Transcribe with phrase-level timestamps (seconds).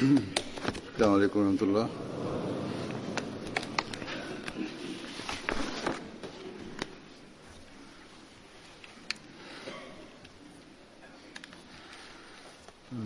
[0.00, 1.88] السلام عليكم ورحمة الله.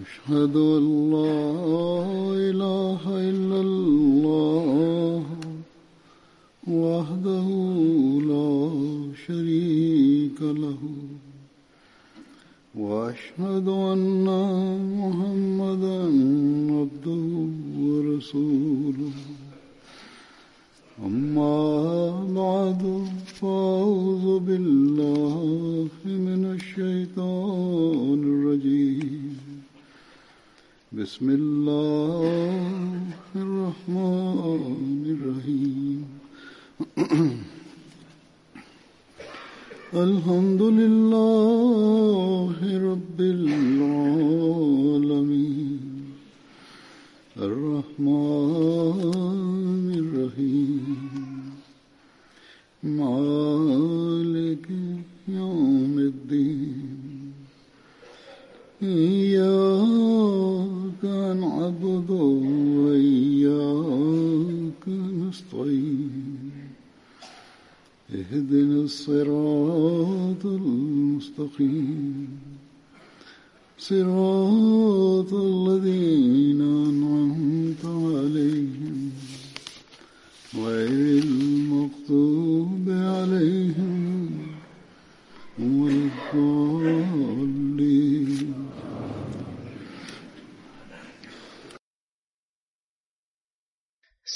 [0.07, 1.35] أشهد أن لا
[2.51, 2.84] إله
[73.84, 79.12] صراط الذين أنعمت عليهم
[80.56, 83.98] غير المغضوب عليهم
[85.60, 87.00] ولا الضالين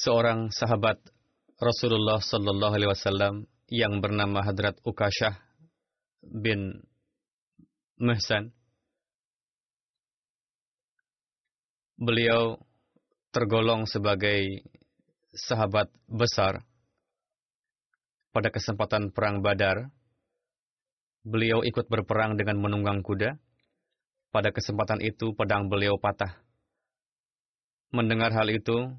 [0.04, 1.00] seorang sahabat
[1.64, 5.40] Rasulullah Sallallahu Alaihi Wasallam yang bernama Hadrat Ukashah
[6.20, 6.84] bin
[7.96, 8.52] Mehsan.
[11.99, 12.63] Beliau
[13.35, 14.63] tergolong sebagai
[15.35, 16.63] sahabat besar
[18.31, 19.91] pada kesempatan perang Badar.
[21.27, 23.35] Beliau ikut berperang dengan menunggang kuda.
[24.31, 26.39] Pada kesempatan itu pedang beliau patah.
[27.91, 28.95] Mendengar hal itu,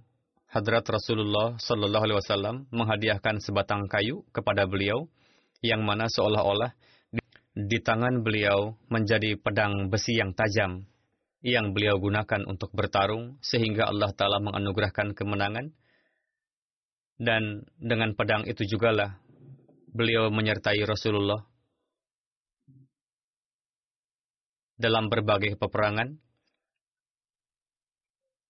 [0.50, 5.06] Hadrat Rasulullah Shallallahu Alaihi Wasallam menghadiahkan sebatang kayu kepada beliau,
[5.62, 6.74] yang mana seolah-olah
[7.54, 10.90] di, tangan beliau menjadi pedang besi yang tajam,
[11.40, 15.72] yang beliau gunakan untuk bertarung, sehingga Allah Taala menganugerahkan kemenangan.
[17.20, 19.20] Dan dengan pedang itu jugalah
[19.92, 21.44] beliau menyertai Rasulullah
[24.80, 26.16] dalam berbagai peperangan,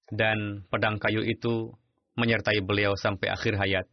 [0.10, 1.74] dan pedang kayu itu
[2.18, 3.86] menyertai beliau sampai akhir hayat.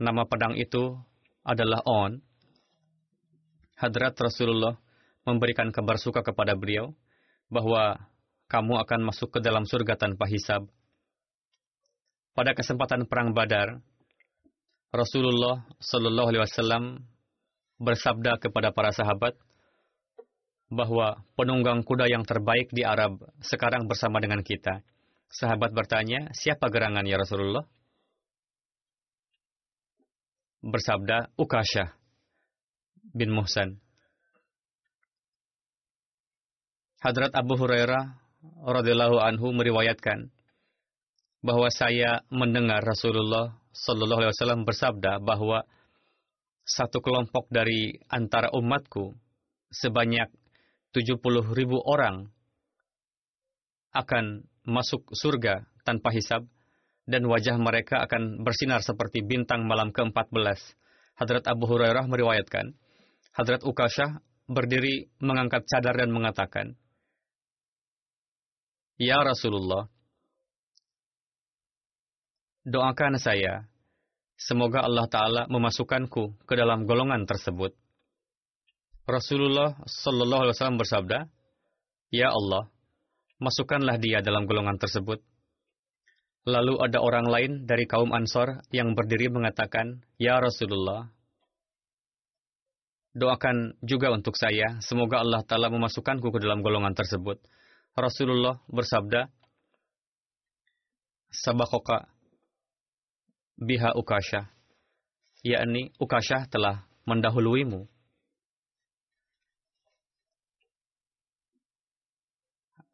[0.00, 0.98] Nama pedang itu
[1.46, 2.31] adalah On.
[3.82, 4.78] Hadrat Rasulullah
[5.26, 6.94] memberikan kabar suka kepada beliau
[7.50, 7.98] bahwa
[8.46, 10.70] kamu akan masuk ke dalam surga tanpa hisab.
[12.30, 13.82] Pada kesempatan perang Badar,
[14.94, 16.84] Rasulullah Shallallahu Alaihi Wasallam
[17.82, 19.34] bersabda kepada para sahabat,
[20.72, 24.80] bahwa penunggang kuda yang terbaik di Arab sekarang bersama dengan kita.
[25.28, 27.66] Sahabat bertanya, siapa gerangan ya Rasulullah?
[30.64, 32.01] Bersabda, Ukasha
[33.12, 33.80] bin Muhsan.
[37.02, 38.14] Hadrat Abu Hurairah
[38.62, 40.30] radhiyallahu anhu meriwayatkan
[41.42, 45.66] bahwa saya mendengar Rasulullah Shallallahu alaihi wasallam bersabda bahwa
[46.62, 49.18] satu kelompok dari antara umatku
[49.74, 50.30] sebanyak
[50.94, 51.18] 70
[51.56, 52.30] ribu orang
[53.90, 56.46] akan masuk surga tanpa hisab
[57.08, 60.78] dan wajah mereka akan bersinar seperti bintang malam ke-14.
[61.18, 62.78] Hadrat Abu Hurairah meriwayatkan,
[63.32, 66.76] Hadrat Ukashah berdiri mengangkat cadar dan mengatakan,
[69.00, 69.88] Ya Rasulullah,
[72.68, 73.66] doakan saya,
[74.36, 77.72] semoga Allah Ta'ala memasukkanku ke dalam golongan tersebut.
[79.08, 81.18] Rasulullah Shallallahu Alaihi Wasallam bersabda,
[82.12, 82.68] Ya Allah,
[83.40, 85.24] masukkanlah dia dalam golongan tersebut.
[86.44, 91.10] Lalu ada orang lain dari kaum Ansor yang berdiri mengatakan, Ya Rasulullah,
[93.12, 97.40] doakan juga untuk saya, semoga Allah Ta'ala memasukkanku ke dalam golongan tersebut.
[97.92, 99.28] Rasulullah bersabda,
[101.32, 102.08] Sabakoka
[103.56, 104.52] biha Ukasha,
[105.44, 107.88] yakni Ukasha telah mendahuluimu.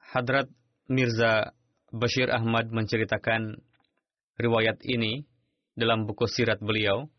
[0.08, 0.48] Hadrat
[0.88, 1.52] Mirza
[1.92, 3.60] Bashir Ahmad menceritakan
[4.40, 5.28] riwayat ini
[5.76, 7.12] dalam buku sirat beliau.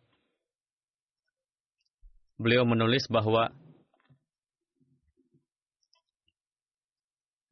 [2.40, 3.52] Beliau menulis bahwa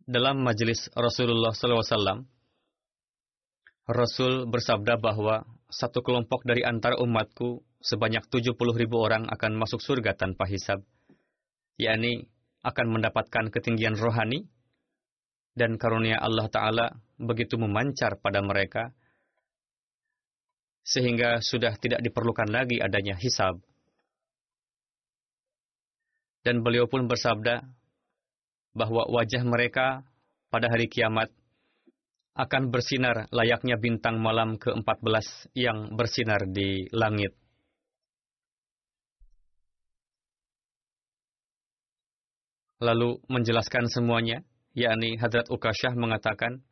[0.07, 2.23] dalam majelis Rasulullah SAW,
[3.87, 10.15] Rasul bersabda bahwa satu kelompok dari antara umatku sebanyak 70 ribu orang akan masuk surga
[10.15, 10.79] tanpa hisab,
[11.75, 12.31] yakni
[12.63, 14.47] akan mendapatkan ketinggian rohani
[15.51, 16.87] dan karunia Allah Ta'ala
[17.19, 18.95] begitu memancar pada mereka,
[20.87, 23.59] sehingga sudah tidak diperlukan lagi adanya hisab.
[26.47, 27.59] Dan beliau pun bersabda
[28.71, 30.07] bahwa wajah mereka
[30.47, 31.27] pada hari kiamat
[32.39, 37.35] akan bersinar layaknya bintang malam ke-14 yang bersinar di langit.
[42.79, 44.39] Lalu menjelaskan semuanya,
[44.71, 46.63] yakni Hadrat Ukasyah mengatakan,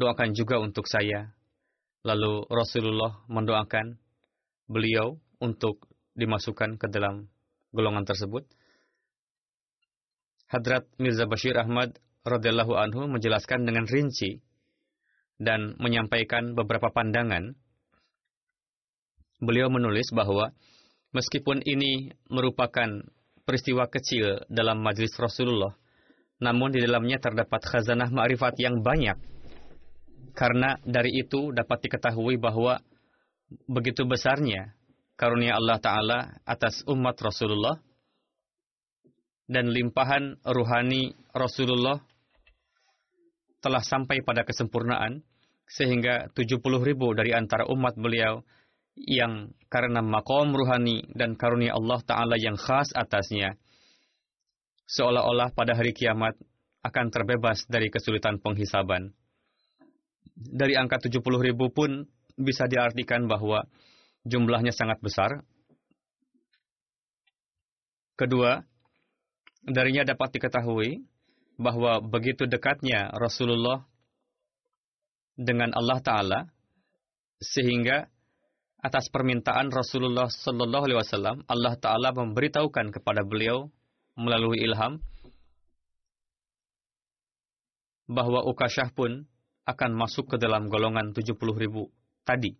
[0.00, 1.36] doakan juga untuk saya.
[2.08, 4.00] Lalu Rasulullah mendoakan
[4.64, 7.28] beliau untuk dimasukkan ke dalam
[7.68, 8.48] golongan tersebut.
[10.48, 14.40] Hadrat Mirza Bashir Ahmad radhiyallahu anhu menjelaskan dengan rinci
[15.40, 17.56] dan menyampaikan beberapa pandangan.
[19.42, 20.54] Beliau menulis bahwa
[21.12, 23.02] meskipun ini merupakan
[23.44, 25.76] peristiwa kecil dalam majlis Rasulullah,
[26.40, 29.20] namun di dalamnya terdapat khazanah ma'rifat yang banyak.
[30.34, 32.80] Karena dari itu dapat diketahui bahwa
[33.68, 34.74] begitu besarnya
[35.14, 37.78] karunia Allah Ta'ala atas umat Rasulullah
[39.44, 42.00] dan limpahan ruhani Rasulullah
[43.60, 45.24] telah sampai pada kesempurnaan
[45.64, 48.44] sehingga 70 ribu dari antara umat beliau
[48.94, 53.56] yang karena makom ruhani dan karunia Allah Ta'ala yang khas atasnya
[54.84, 56.36] seolah-olah pada hari kiamat
[56.84, 59.16] akan terbebas dari kesulitan penghisaban.
[60.36, 62.04] Dari angka 70 ribu pun
[62.36, 63.64] bisa diartikan bahwa
[64.28, 65.40] jumlahnya sangat besar.
[68.14, 68.60] Kedua,
[69.64, 71.00] Darinya dapat diketahui
[71.56, 73.88] bahwa begitu dekatnya Rasulullah
[75.40, 76.40] dengan Allah Ta'ala,
[77.40, 78.06] sehingga
[78.84, 83.72] atas permintaan Rasulullah Sallallahu Alaihi Wasallam, Allah Ta'ala memberitahukan kepada beliau
[84.14, 85.00] melalui ilham
[88.04, 89.24] bahwa Ukasyah pun
[89.64, 91.88] akan masuk ke dalam golongan 70 ribu
[92.28, 92.52] tadi.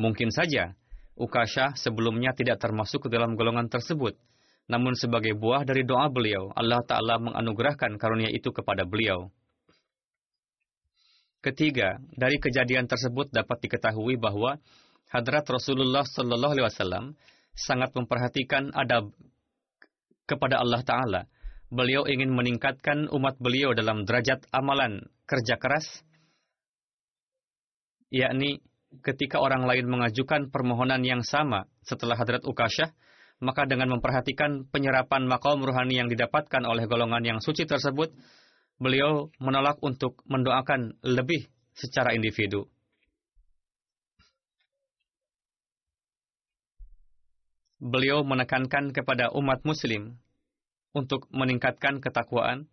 [0.00, 0.72] Mungkin saja
[1.14, 4.16] Ukasyah sebelumnya tidak termasuk ke dalam golongan tersebut,
[4.64, 9.28] namun sebagai buah dari doa beliau, Allah Ta'ala menganugerahkan karunia itu kepada beliau.
[11.44, 14.56] Ketiga, dari kejadian tersebut dapat diketahui bahwa
[15.12, 17.04] hadrat Rasulullah Sallallahu Alaihi Wasallam
[17.52, 19.12] sangat memperhatikan adab
[20.24, 21.22] kepada Allah Ta'ala.
[21.68, 25.84] Beliau ingin meningkatkan umat beliau dalam derajat amalan kerja keras,
[28.08, 28.64] yakni
[29.04, 32.94] ketika orang lain mengajukan permohonan yang sama setelah hadrat Ukasyah,
[33.44, 38.10] maka dengan memperhatikan penyerapan makom ruhani yang didapatkan oleh golongan yang suci tersebut,
[38.80, 41.46] beliau menolak untuk mendoakan lebih
[41.76, 42.66] secara individu.
[47.84, 50.16] Beliau menekankan kepada umat muslim
[50.96, 52.64] untuk meningkatkan ketakwaan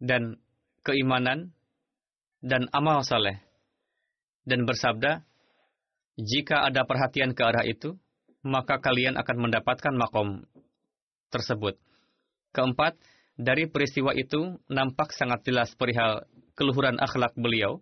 [0.00, 0.40] dan
[0.80, 1.52] keimanan
[2.40, 3.44] dan amal saleh
[4.48, 5.20] dan bersabda,
[6.16, 8.00] jika ada perhatian ke arah itu,
[8.42, 10.46] maka kalian akan mendapatkan makom
[11.30, 11.76] tersebut.
[12.54, 12.96] Keempat,
[13.38, 16.26] dari peristiwa itu nampak sangat jelas perihal
[16.58, 17.78] keluhuran akhlak beliau,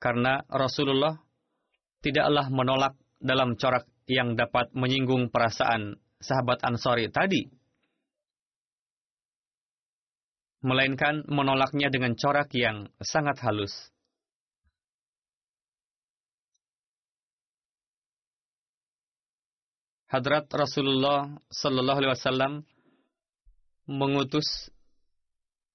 [0.00, 1.20] karena Rasulullah
[2.00, 7.46] tidaklah menolak dalam corak yang dapat menyinggung perasaan sahabat Ansori tadi,
[10.62, 13.92] melainkan menolaknya dengan corak yang sangat halus.
[20.12, 22.52] Hadrat Rasulullah Sallallahu Alaihi Wasallam
[23.88, 24.68] mengutus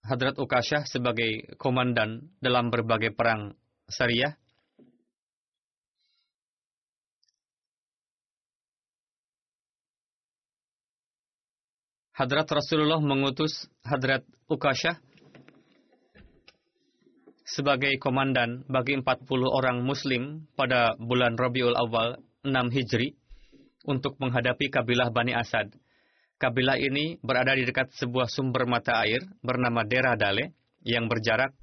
[0.06, 3.58] Hadrat Ukasyah sebagai komandan dalam berbagai perang
[3.90, 4.38] syariah.
[12.14, 14.22] Hadrat Rasulullah mengutus Hadrat
[14.54, 15.02] Ukasyah
[17.42, 19.02] sebagai komandan bagi 40
[19.50, 23.18] orang muslim pada bulan Rabiul Awal 6 Hijri
[23.88, 25.72] untuk menghadapi kabilah Bani Asad.
[26.38, 30.54] Kabilah ini berada di dekat sebuah sumber mata air bernama Dera Dale
[30.86, 31.56] yang berjarak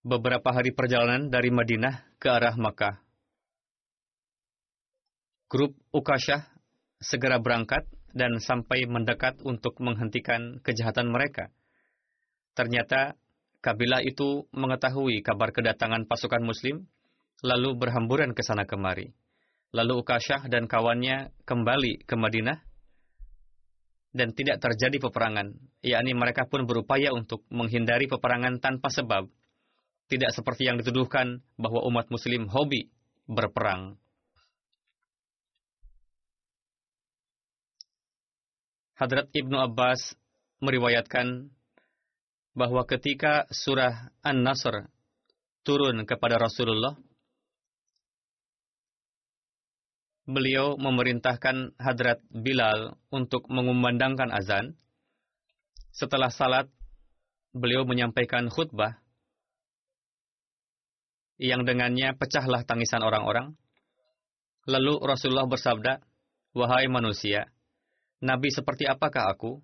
[0.00, 3.02] beberapa hari perjalanan dari Madinah ke arah Makkah.
[5.52, 6.48] Grup Ukasyah
[6.96, 7.84] segera berangkat
[8.16, 11.52] dan sampai mendekat untuk menghentikan kejahatan mereka.
[12.56, 13.20] Ternyata
[13.60, 16.88] kabilah itu mengetahui kabar kedatangan pasukan muslim,
[17.44, 19.12] lalu berhamburan ke sana kemari.
[19.72, 22.60] Lalu Ukasyah dan kawannya kembali ke Madinah
[24.12, 29.24] dan tidak terjadi peperangan, yakni mereka pun berupaya untuk menghindari peperangan tanpa sebab,
[30.12, 32.92] tidak seperti yang dituduhkan bahwa umat muslim hobi
[33.24, 33.96] berperang.
[39.00, 40.12] Hadrat Ibnu Abbas
[40.60, 41.48] meriwayatkan
[42.52, 44.92] bahwa ketika surah An-Nasr
[45.64, 46.94] turun kepada Rasulullah,
[50.26, 54.78] beliau memerintahkan Hadrat Bilal untuk mengumandangkan azan.
[55.92, 56.66] Setelah salat,
[57.52, 59.02] beliau menyampaikan khutbah
[61.36, 63.58] yang dengannya pecahlah tangisan orang-orang.
[64.64, 65.98] Lalu Rasulullah bersabda,
[66.52, 67.48] Wahai manusia,
[68.22, 69.58] Nabi seperti apakah aku?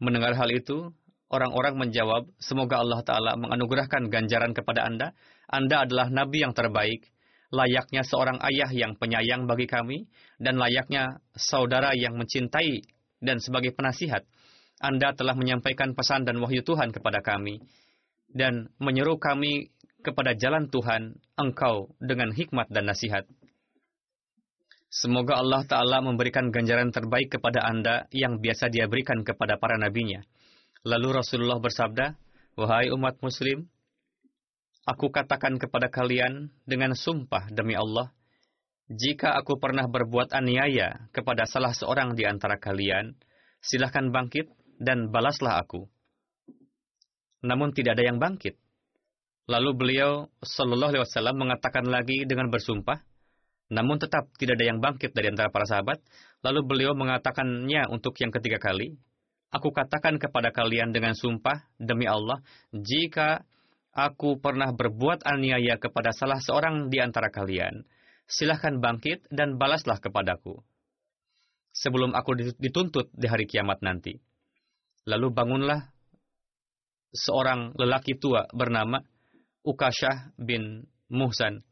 [0.00, 0.88] Mendengar hal itu,
[1.28, 5.12] orang-orang menjawab, Semoga Allah Ta'ala menganugerahkan ganjaran kepada Anda.
[5.50, 7.12] Anda adalah Nabi yang terbaik
[7.52, 10.06] layaknya seorang ayah yang penyayang bagi kami,
[10.38, 12.82] dan layaknya saudara yang mencintai
[13.22, 14.26] dan sebagai penasihat.
[14.76, 17.64] Anda telah menyampaikan pesan dan wahyu Tuhan kepada kami,
[18.28, 19.72] dan menyeru kami
[20.04, 23.24] kepada jalan Tuhan, engkau dengan hikmat dan nasihat.
[24.86, 30.22] Semoga Allah Ta'ala memberikan ganjaran terbaik kepada Anda yang biasa dia berikan kepada para nabinya.
[30.86, 32.14] Lalu Rasulullah bersabda,
[32.56, 33.68] Wahai umat muslim,
[34.86, 38.14] Aku katakan kepada kalian dengan sumpah demi Allah,
[38.86, 43.18] jika aku pernah berbuat aniaya kepada salah seorang di antara kalian,
[43.58, 44.46] silahkan bangkit
[44.78, 45.90] dan balaslah aku.
[47.42, 48.54] Namun tidak ada yang bangkit.
[49.50, 53.02] Lalu beliau Shallallahu Alaihi Wasallam mengatakan lagi dengan bersumpah,
[53.74, 55.98] namun tetap tidak ada yang bangkit dari antara para sahabat.
[56.46, 58.94] Lalu beliau mengatakannya untuk yang ketiga kali,
[59.54, 62.42] Aku katakan kepada kalian dengan sumpah demi Allah,
[62.74, 63.46] jika
[63.96, 67.88] aku pernah berbuat aniaya kepada salah seorang di antara kalian,
[68.28, 70.60] silahkan bangkit dan balaslah kepadaku.
[71.72, 74.16] Sebelum aku dituntut di hari kiamat nanti.
[75.08, 75.80] Lalu bangunlah
[77.12, 79.00] seorang lelaki tua bernama
[79.64, 81.64] Ukashah bin Muhsan.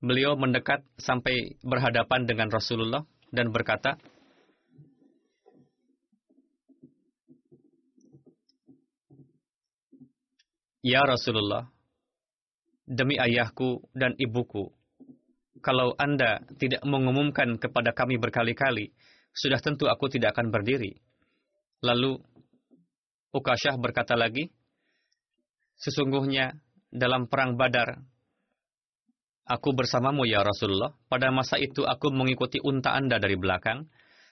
[0.00, 4.00] Beliau mendekat sampai berhadapan dengan Rasulullah dan berkata,
[10.80, 11.68] Ya Rasulullah,
[12.88, 14.72] demi ayahku dan ibuku,
[15.60, 18.96] kalau Anda tidak mengumumkan kepada kami berkali-kali,
[19.36, 20.96] sudah tentu aku tidak akan berdiri.
[21.84, 22.16] Lalu
[23.30, 24.50] Ukashah berkata lagi,
[25.80, 26.60] Sesungguhnya
[26.92, 28.04] dalam perang badar,
[29.48, 30.92] aku bersamamu ya Rasulullah.
[31.08, 33.88] Pada masa itu aku mengikuti unta Anda dari belakang.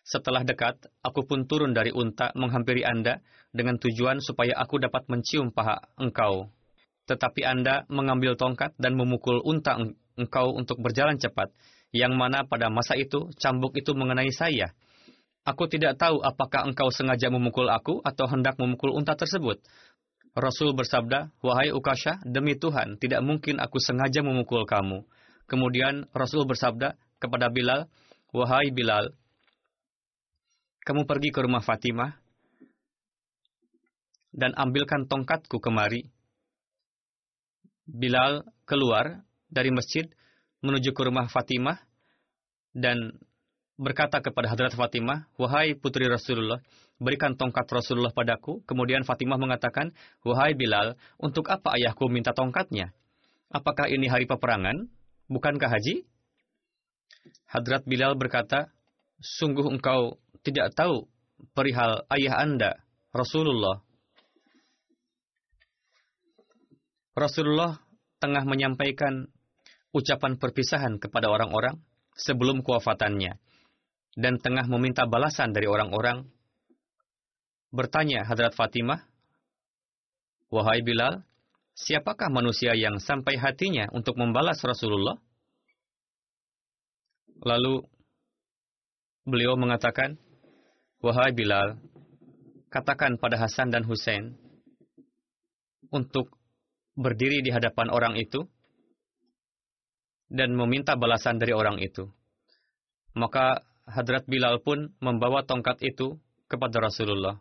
[0.09, 3.21] Setelah dekat, aku pun turun dari unta menghampiri Anda
[3.53, 6.49] dengan tujuan supaya aku dapat mencium paha engkau.
[7.05, 9.77] Tetapi Anda mengambil tongkat dan memukul unta
[10.17, 11.53] engkau untuk berjalan cepat,
[11.93, 14.73] yang mana pada masa itu cambuk itu mengenai saya.
[15.45, 19.61] Aku tidak tahu apakah engkau sengaja memukul aku atau hendak memukul unta tersebut.
[20.33, 25.05] Rasul bersabda, Wahai Ukasha, demi Tuhan, tidak mungkin aku sengaja memukul kamu.
[25.49, 27.89] Kemudian Rasul bersabda kepada Bilal,
[28.33, 29.13] Wahai Bilal,
[30.89, 32.17] kamu pergi ke rumah Fatimah
[34.33, 36.09] dan ambilkan tongkatku kemari.
[37.85, 39.21] Bilal keluar
[39.53, 40.09] dari masjid
[40.65, 41.77] menuju ke rumah Fatimah
[42.73, 43.21] dan
[43.77, 46.65] berkata kepada Hadrat Fatimah, Wahai putri Rasulullah,
[46.97, 48.65] berikan tongkat Rasulullah padaku.
[48.65, 49.93] Kemudian Fatimah mengatakan,
[50.25, 52.97] Wahai Bilal, untuk apa ayahku minta tongkatnya?
[53.53, 54.89] Apakah ini hari peperangan?
[55.29, 56.09] Bukankah haji?
[57.45, 58.73] Hadrat Bilal berkata,
[59.21, 60.17] Sungguh engkau
[60.49, 61.05] tidak tahu
[61.53, 62.71] perihal ayah Anda,
[63.13, 63.85] Rasulullah.
[67.19, 67.83] Rasulullah
[68.23, 69.27] tengah menyampaikan
[69.91, 71.79] ucapan perpisahan kepada orang-orang
[72.15, 73.39] sebelum kewafatannya
[74.19, 76.27] dan tengah meminta balasan dari orang-orang.
[77.69, 79.05] Bertanya Hadrat Fatimah,
[80.49, 81.21] Wahai Bilal,
[81.77, 85.21] siapakah manusia yang sampai hatinya untuk membalas Rasulullah?
[87.45, 87.85] Lalu
[89.29, 90.17] beliau mengatakan,
[90.99, 91.79] Wahai Bilal,
[92.75, 94.35] katakan pada Hasan dan Hussein
[95.95, 96.35] untuk
[96.99, 98.51] berdiri di hadapan orang itu
[100.27, 102.11] dan meminta balasan dari orang itu.
[103.15, 106.19] Maka Hadrat Bilal pun membawa tongkat itu
[106.51, 107.39] kepada Rasulullah.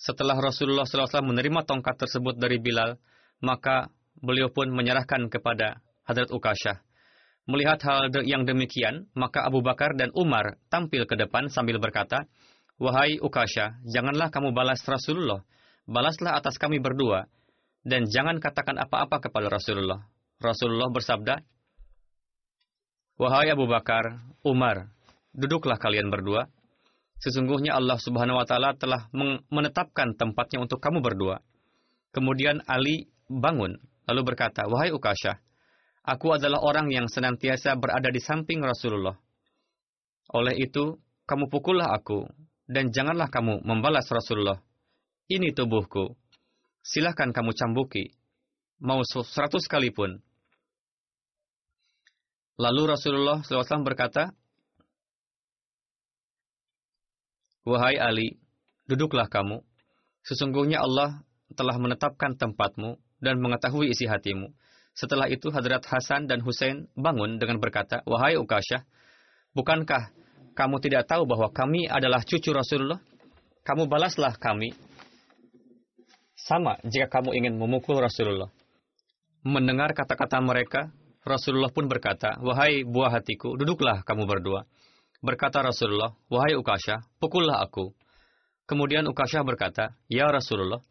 [0.00, 2.96] Setelah Rasulullah SAW menerima tongkat tersebut dari Bilal,
[3.44, 6.80] maka beliau pun menyerahkan kepada Hadrat Ukashah.
[7.44, 12.24] Melihat hal yang demikian, maka Abu Bakar dan Umar tampil ke depan sambil berkata,
[12.80, 15.44] Wahai Ukashah, janganlah kamu balas Rasulullah.
[15.84, 17.28] Balaslah atas kami berdua.
[17.84, 20.00] Dan jangan katakan apa-apa kepada Rasulullah.
[20.40, 21.34] Rasulullah bersabda,
[23.18, 24.92] Wahai Abu Bakar, Umar,
[25.34, 26.46] duduklah kalian berdua.
[27.18, 29.10] Sesungguhnya Allah Subhanahu wa taala telah
[29.50, 31.42] menetapkan tempatnya untuk kamu berdua.
[32.14, 33.74] Kemudian Ali bangun
[34.06, 35.42] lalu berkata, "Wahai Ukasha,
[36.08, 39.20] aku adalah orang yang senantiasa berada di samping Rasulullah.
[40.32, 40.96] Oleh itu,
[41.28, 42.24] kamu pukullah aku
[42.64, 44.60] dan janganlah kamu membalas Rasulullah.
[45.28, 46.16] Ini tubuhku.
[46.80, 48.16] Silahkan kamu cambuki.
[48.80, 50.16] Mau seratus kali pun.
[52.56, 54.32] Lalu Rasulullah SAW berkata,
[57.68, 58.40] Wahai Ali,
[58.88, 59.60] duduklah kamu.
[60.24, 61.20] Sesungguhnya Allah
[61.52, 64.48] telah menetapkan tempatmu dan mengetahui isi hatimu.
[64.98, 68.82] Setelah itu Hadrat Hasan dan Hussein bangun dengan berkata, Wahai Ukasyah,
[69.54, 70.10] bukankah
[70.58, 72.98] kamu tidak tahu bahwa kami adalah cucu Rasulullah?
[73.62, 74.74] Kamu balaslah kami.
[76.34, 78.50] Sama jika kamu ingin memukul Rasulullah.
[79.46, 80.90] Mendengar kata-kata mereka,
[81.22, 84.66] Rasulullah pun berkata, Wahai buah hatiku, duduklah kamu berdua.
[85.22, 87.94] Berkata Rasulullah, Wahai Ukasha, pukullah aku.
[88.66, 90.82] Kemudian Ukasha berkata, Ya Rasulullah,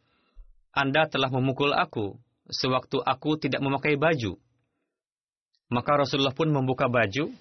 [0.72, 2.16] Anda telah memukul aku
[2.51, 4.39] sewaktu aku tidak memakai baju.
[5.68, 7.32] Maka Rasulullah pun membuka baju.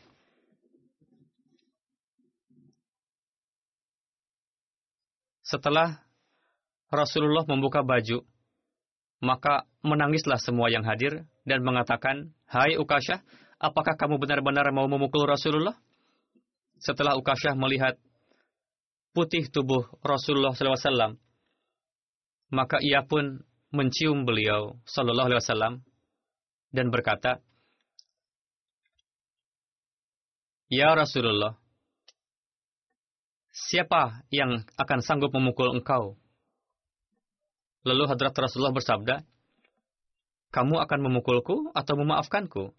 [5.47, 6.03] Setelah
[6.91, 8.27] Rasulullah membuka baju,
[9.23, 13.23] maka menangislah semua yang hadir dan mengatakan, Hai Ukasha,
[13.63, 15.79] apakah kamu benar-benar mau memukul Rasulullah?
[16.81, 17.97] setelah Ukasyah melihat
[19.17, 21.17] putih tubuh Rasulullah SAW,
[22.53, 23.41] maka ia pun
[23.75, 25.75] mencium beliau Sallallahu Alaihi Wasallam
[26.71, 27.43] dan berkata,
[30.67, 31.55] Ya Rasulullah,
[33.55, 36.19] siapa yang akan sanggup memukul engkau?
[37.87, 39.23] Lalu Hadrat Rasulullah bersabda,
[40.51, 42.75] kamu akan memukulku atau memaafkanku?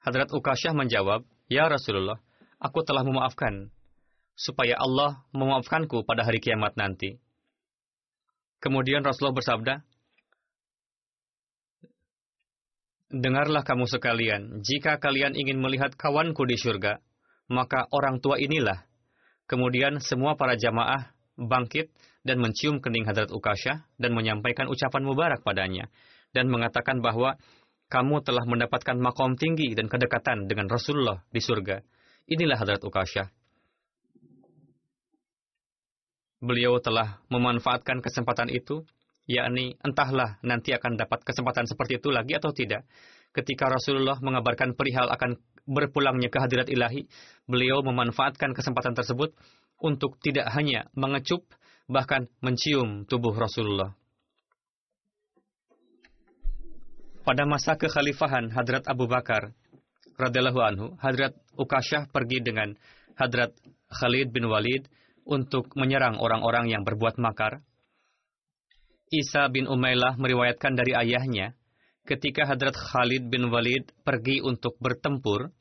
[0.00, 2.16] Hadrat Ukasyah menjawab, Ya Rasulullah,
[2.56, 3.68] aku telah memaafkan,
[4.32, 7.20] supaya Allah memaafkanku pada hari kiamat nanti.
[8.64, 9.74] Kemudian Rasulullah bersabda,
[13.12, 16.96] Dengarlah kamu sekalian, jika kalian ingin melihat kawanku di surga,
[17.52, 18.88] maka orang tua inilah.
[19.44, 21.92] Kemudian semua para jamaah bangkit
[22.24, 25.92] dan mencium kening Hadrat Ukasha dan menyampaikan ucapan mubarak padanya
[26.32, 27.36] dan mengatakan bahwa
[27.92, 31.84] kamu telah mendapatkan makom tinggi dan kedekatan dengan Rasulullah di surga.
[32.32, 33.28] Inilah Hadrat Ukasyah.
[36.40, 38.88] Beliau telah memanfaatkan kesempatan itu,
[39.26, 42.86] yakni entahlah nanti akan dapat kesempatan seperti itu lagi atau tidak.
[43.32, 47.08] Ketika Rasulullah mengabarkan perihal akan berpulangnya ke hadirat ilahi,
[47.48, 49.32] beliau memanfaatkan kesempatan tersebut
[49.80, 51.42] untuk tidak hanya mengecup,
[51.88, 53.96] bahkan mencium tubuh Rasulullah.
[57.22, 59.54] Pada masa kekhalifahan Hadrat Abu Bakar,
[60.18, 62.74] radhiyallahu anhu, Hadrat Ukasyah pergi dengan
[63.14, 63.54] Hadrat
[63.92, 64.90] Khalid bin Walid
[65.22, 67.62] untuk menyerang orang-orang yang berbuat makar.
[69.12, 71.52] Isa bin Umailah meriwayatkan dari ayahnya,
[72.08, 75.52] ketika Hadrat Khalid bin Walid pergi untuk bertempur,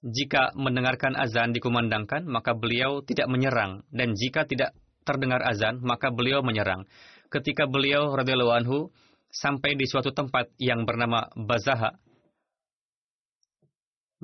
[0.00, 4.72] jika mendengarkan azan dikumandangkan, maka beliau tidak menyerang, dan jika tidak
[5.04, 6.88] terdengar azan, maka beliau menyerang.
[7.28, 8.88] Ketika beliau radhiyallahu anhu
[9.28, 12.00] sampai di suatu tempat yang bernama Bazaha,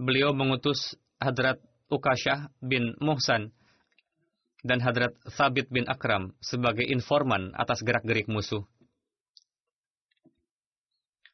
[0.01, 1.61] beliau mengutus Hadrat
[1.93, 3.53] Ukasyah bin Muhsan
[4.61, 8.65] dan Hadrat Thabit bin Akram sebagai informan atas gerak-gerik musuh.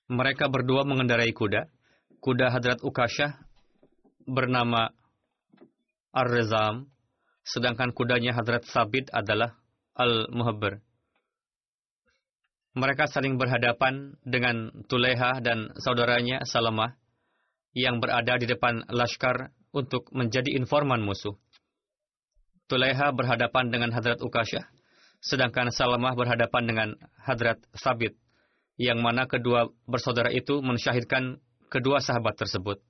[0.06, 1.66] Mereka berdua mengendarai kuda.
[2.22, 3.42] Kuda Hadrat Ukasyah
[4.26, 4.90] bernama
[6.14, 6.90] Ar-Rezam,
[7.42, 9.58] sedangkan kudanya Hadrat Thabit adalah
[9.98, 10.82] Al-Muhabbar.
[12.76, 16.92] Mereka saling berhadapan dengan Tuleha dan saudaranya Salamah
[17.72, 21.36] yang berada di depan laskar untuk menjadi informan musuh.
[22.66, 24.66] Tuleha berhadapan dengan Hadrat Ukasyah,
[25.22, 26.88] sedangkan Salamah berhadapan dengan
[27.22, 28.18] Hadrat Sabit,
[28.74, 31.38] yang mana kedua bersaudara itu mensyahidkan
[31.70, 32.82] kedua sahabat tersebut.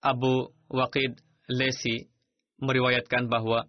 [0.00, 2.08] Abu Waqid Lesi
[2.60, 3.68] meriwayatkan bahwa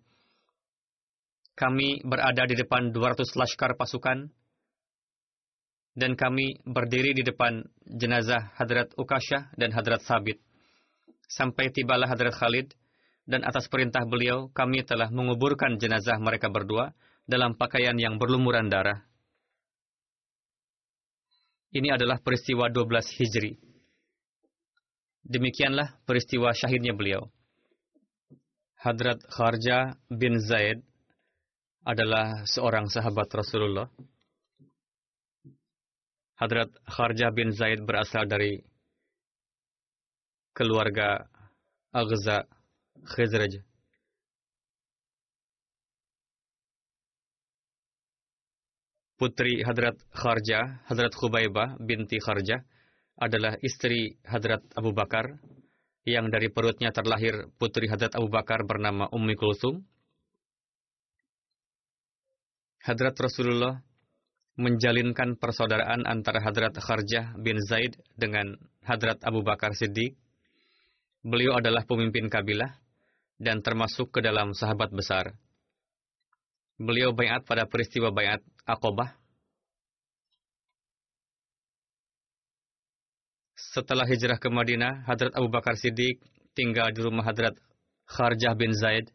[1.60, 4.32] kami berada di depan 200 laskar pasukan
[5.96, 10.40] dan kami berdiri di depan jenazah Hadrat Ukasyah dan Hadrat Sabit.
[11.28, 12.72] Sampai tibalah Hadrat Khalid,
[13.28, 16.92] dan atas perintah beliau kami telah menguburkan jenazah mereka berdua
[17.30, 19.06] dalam pakaian yang berlumuran darah.
[21.72, 23.56] Ini adalah peristiwa 12 Hijri.
[25.24, 27.32] Demikianlah peristiwa syahidnya beliau.
[28.82, 30.84] Hadrat Kharja bin Zaid
[31.86, 33.88] adalah seorang sahabat Rasulullah
[36.42, 38.58] Hadrat Kharjah bin Zaid berasal dari
[40.58, 41.30] keluarga
[41.94, 42.50] Aghza
[43.06, 43.62] Khizraj.
[49.22, 52.66] Putri Hadrat Kharjah, Hadrat Khubaibah binti Kharjah,
[53.22, 55.38] adalah istri Hadrat Abu Bakar,
[56.10, 59.86] yang dari perutnya terlahir putri Hadrat Abu Bakar bernama Ummi Kulsum.
[62.82, 63.91] Hadrat Rasulullah
[64.60, 70.18] menjalinkan persaudaraan antara Hadrat Kharjah bin Zaid dengan Hadrat Abu Bakar Siddiq.
[71.22, 72.82] Beliau adalah pemimpin kabilah
[73.38, 75.38] dan termasuk ke dalam sahabat besar.
[76.82, 79.14] Beliau bayat pada peristiwa bayat Aqobah.
[83.54, 86.20] Setelah hijrah ke Madinah, Hadrat Abu Bakar Siddiq
[86.58, 87.56] tinggal di rumah Hadrat
[88.10, 89.08] Kharjah bin Zaid.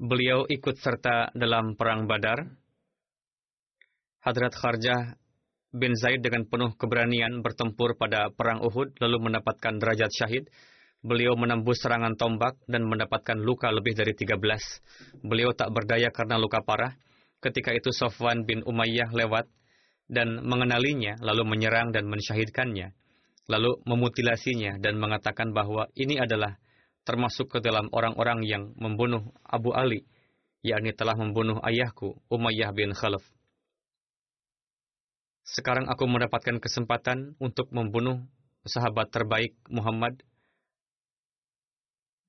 [0.00, 2.61] Beliau ikut serta dalam perang Badar.
[4.22, 5.18] Hadrat Kharjah
[5.74, 10.46] bin Zaid dengan penuh keberanian bertempur pada perang Uhud lalu mendapatkan derajat syahid.
[11.02, 14.38] Beliau menembus serangan tombak dan mendapatkan luka lebih dari 13.
[15.26, 16.94] Beliau tak berdaya karena luka parah.
[17.42, 19.50] Ketika itu Sofwan bin Umayyah lewat
[20.06, 22.94] dan mengenalinya lalu menyerang dan mensyahidkannya
[23.50, 26.62] lalu memutilasinya dan mengatakan bahwa ini adalah
[27.02, 30.06] termasuk ke dalam orang-orang yang membunuh Abu Ali,
[30.62, 33.26] yakni telah membunuh ayahku, Umayyah bin Khalaf.
[35.42, 38.22] Sekarang aku mendapatkan kesempatan untuk membunuh
[38.62, 40.22] sahabat terbaik Muhammad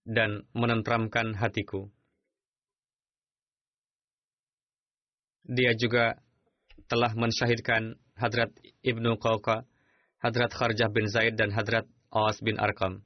[0.03, 1.87] dan menentramkan hatiku.
[5.45, 6.17] Dia juga
[6.89, 9.67] telah mensyahidkan Hadrat Ibnu Qawqa
[10.23, 13.03] Hadrat Kharjah bin Zaid dan Hadrat Awas bin Arkam.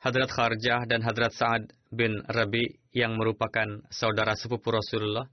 [0.00, 5.28] Hadrat Kharjah dan Hadrat Sa'ad bin Rabi yang merupakan saudara sepupu Rasulullah,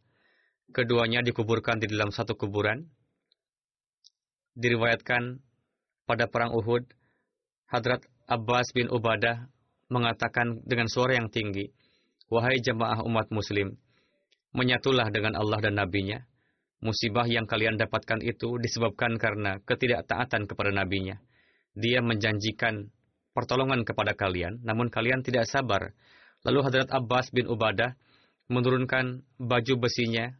[0.76, 2.84] keduanya dikuburkan di dalam satu kuburan.
[4.60, 5.40] Diriwayatkan
[6.04, 6.84] pada perang Uhud,
[7.72, 9.48] Hadrat Abbas bin Ubadah
[9.88, 11.72] mengatakan dengan suara yang tinggi,
[12.28, 13.80] Wahai jemaah umat muslim,
[14.52, 16.28] menyatulah dengan Allah dan Nabi-Nya
[16.78, 21.18] Musibah yang kalian dapatkan itu disebabkan karena ketidaktaatan kepada nabinya.
[21.74, 22.94] Dia menjanjikan
[23.38, 25.94] pertolongan kepada kalian, namun kalian tidak sabar.
[26.42, 27.94] Lalu Hadrat Abbas bin Ubadah
[28.50, 30.34] menurunkan baju besinya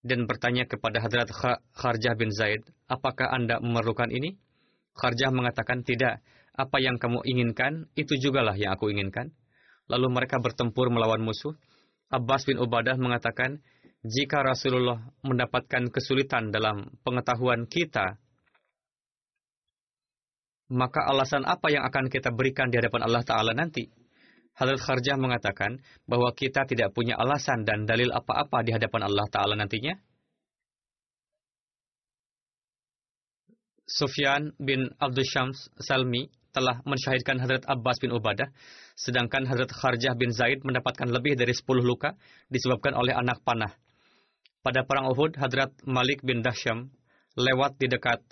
[0.00, 1.28] dan bertanya kepada Hadrat
[1.76, 4.40] Kharjah bin Zaid, apakah Anda memerlukan ini?
[4.96, 6.24] Kharjah mengatakan, tidak.
[6.56, 9.36] Apa yang kamu inginkan, itu jugalah yang aku inginkan.
[9.92, 11.52] Lalu mereka bertempur melawan musuh.
[12.08, 13.60] Abbas bin Ubadah mengatakan,
[14.06, 18.16] jika Rasulullah mendapatkan kesulitan dalam pengetahuan kita,
[20.72, 23.86] maka alasan apa yang akan kita berikan di hadapan Allah Ta'ala nanti?
[24.56, 29.54] Hadrat Kharjah mengatakan bahwa kita tidak punya alasan dan dalil apa-apa di hadapan Allah Ta'ala
[29.54, 29.92] nantinya.
[33.86, 38.48] Sufyan bin Abdul Syams Salmi telah mensyahidkan Hadrat Abbas bin Ubadah,
[38.96, 42.16] sedangkan Hadrat Kharjah bin Zaid mendapatkan lebih dari 10 luka
[42.48, 43.76] disebabkan oleh anak panah.
[44.64, 46.90] Pada perang Uhud, Hadrat Malik bin Dahsyam
[47.36, 48.24] lewat di dekat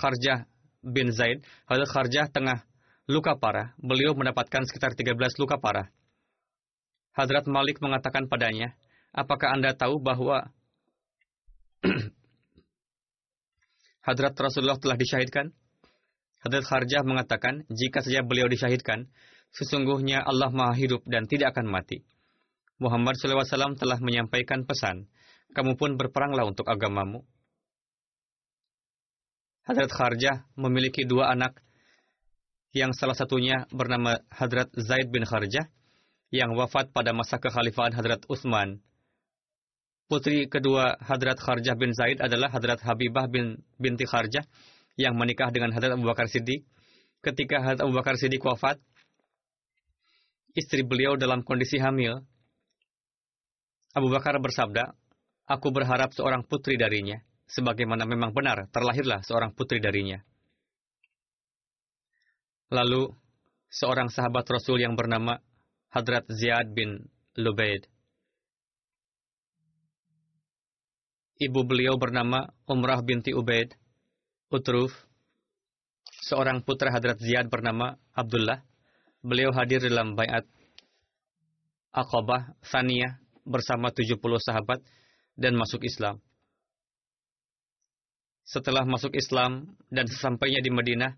[0.00, 0.48] Kharjah
[0.80, 1.44] bin Zaid.
[1.68, 2.64] Hadrat Kharjah tengah
[3.04, 3.76] luka parah.
[3.76, 5.92] Beliau mendapatkan sekitar 13 luka parah.
[7.12, 8.72] Hadrat Malik mengatakan padanya,
[9.12, 10.48] apakah Anda tahu bahwa
[14.06, 15.52] Hadrat Rasulullah telah disyahidkan?
[16.40, 19.12] Hadrat Kharjah mengatakan, jika saja beliau disyahidkan,
[19.52, 22.00] sesungguhnya Allah maha hidup dan tidak akan mati.
[22.80, 25.04] Muhammad SAW telah menyampaikan pesan,
[25.52, 27.28] kamu pun berperanglah untuk agamamu.
[29.70, 31.54] Hadrat Kharjah memiliki dua anak,
[32.74, 35.70] yang salah satunya bernama Hadrat Zaid bin Kharjah,
[36.34, 38.82] yang wafat pada masa kekhalifahan Hadrat Utsman.
[40.10, 44.42] Putri kedua Hadrat Kharjah bin Zaid adalah Hadrat Habibah bin binti Kharjah,
[44.98, 46.66] yang menikah dengan Hadrat Abu Bakar Siddiq.
[47.22, 48.82] Ketika Hadrat Abu Bakar Siddiq wafat,
[50.58, 52.26] istri beliau dalam kondisi hamil,
[53.94, 54.98] Abu Bakar bersabda,
[55.46, 60.22] Aku berharap seorang putri darinya, sebagaimana memang benar terlahirlah seorang putri darinya.
[62.70, 63.10] Lalu,
[63.66, 65.42] seorang sahabat Rasul yang bernama
[65.90, 67.90] Hadrat Ziyad bin Lubaid.
[71.40, 73.74] Ibu beliau bernama Umrah binti Ubaid,
[74.54, 74.94] Utruf.
[76.20, 78.62] Seorang putra Hadrat Ziyad bernama Abdullah.
[79.24, 80.46] Beliau hadir dalam bayat
[81.90, 84.78] Aqabah Saniyah bersama 70 sahabat
[85.34, 86.22] dan masuk Islam.
[88.50, 91.14] Setelah masuk Islam dan sesampainya di Madinah,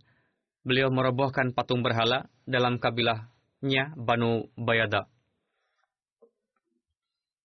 [0.69, 5.09] beliau merobohkan patung berhala dalam kabilahnya Banu Bayada.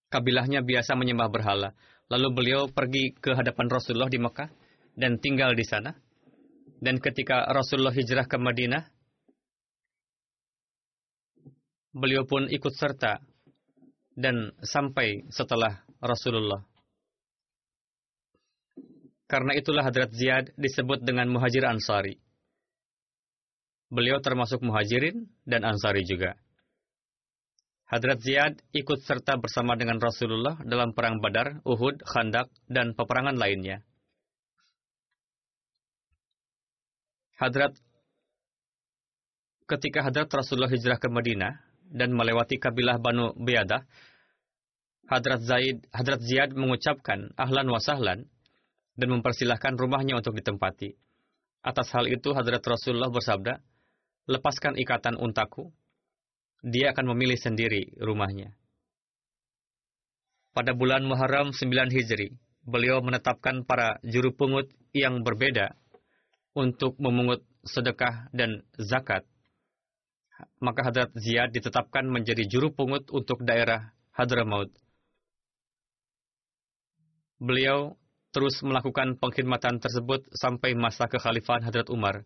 [0.08, 1.69] kabilahnya biasa menyembah berhala.
[2.08, 4.47] Lalu beliau pergi ke hadapan Rasulullah di Mekah
[4.95, 5.91] dan tinggal di sana.
[6.78, 8.86] Dan ketika Rasulullah hijrah ke Madinah,
[11.91, 13.17] beliau pun ikut serta
[14.13, 16.76] dan sampai setelah Rasulullah.
[19.27, 22.15] Karena itulah Hadrat Ziyad disebut dengan Muhajir Ansari.
[23.91, 26.39] Beliau termasuk Muhajirin dan Ansari juga.
[27.87, 33.83] Hadrat Ziyad ikut serta bersama dengan Rasulullah dalam perang Badar, Uhud, Khandak, dan peperangan lainnya.
[37.39, 37.75] Hadrat
[39.67, 43.87] ketika Hadrat Rasulullah hijrah ke Madinah dan melewati kabilah Banu Biadah,
[45.07, 48.27] Hadrat Zaid, Hadrat Ziyad mengucapkan ahlan wa sahlan
[48.97, 50.97] dan mempersilahkan rumahnya untuk ditempati.
[51.62, 53.62] Atas hal itu Hadrat Rasulullah bersabda,
[54.25, 55.69] "Lepaskan ikatan untaku,
[56.65, 58.53] dia akan memilih sendiri rumahnya.
[60.57, 62.33] Pada bulan Muharram 9 Hijri,
[62.65, 65.77] beliau menetapkan para juru pungut yang berbeda
[66.57, 69.21] untuk memungut sedekah dan zakat.
[70.57, 74.73] Maka Hadrat Ziyad ditetapkan menjadi juru pungut untuk daerah Hadramaut.
[77.38, 77.93] Beliau
[78.38, 82.21] terus melakukan pengkhidmatan tersebut sampai masa kekhalifahan Hadrat Umar.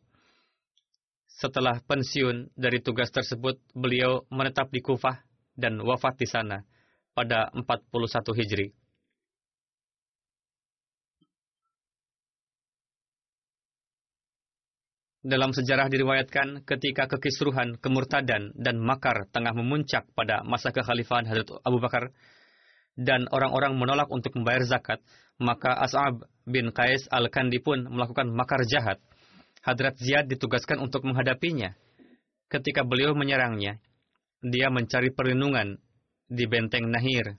[1.32, 5.24] Setelah pensiun dari tugas tersebut, beliau menetap di Kufah
[5.56, 6.68] dan wafat di sana
[7.16, 7.96] pada 41
[8.44, 8.76] Hijri.
[15.24, 21.80] Dalam sejarah diriwayatkan ketika kekisruhan, kemurtadan, dan makar tengah memuncak pada masa kekhalifahan Hadrat Abu
[21.80, 22.12] Bakar,
[23.00, 25.00] dan orang-orang menolak untuk membayar zakat,
[25.42, 29.02] maka As'ab bin Qais al-Kandi pun melakukan makar jahat
[29.62, 31.78] Hadrat Ziyad ditugaskan untuk menghadapinya.
[32.50, 33.78] Ketika beliau menyerangnya,
[34.42, 35.78] dia mencari perlindungan
[36.26, 37.38] di benteng Nahir.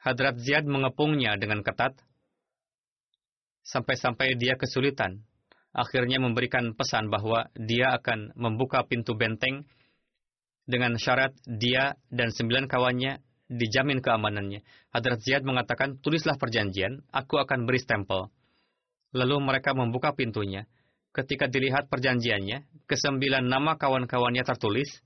[0.00, 1.92] Hadrat Ziyad mengepungnya dengan ketat,
[3.68, 5.20] sampai-sampai dia kesulitan.
[5.76, 9.68] Akhirnya memberikan pesan bahwa dia akan membuka pintu benteng
[10.64, 14.62] dengan syarat dia dan sembilan kawannya dijamin keamanannya.
[14.94, 18.30] Hadrat Ziyad mengatakan, tulislah perjanjian, aku akan beri stempel.
[19.10, 20.70] Lalu mereka membuka pintunya.
[21.10, 25.02] Ketika dilihat perjanjiannya, kesembilan nama kawan-kawannya tertulis,